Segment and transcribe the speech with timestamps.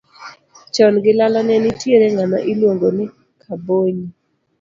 [0.73, 3.05] Chon gi lala ne nitiere ng'ama iluono ni
[3.41, 4.07] Kabonyi.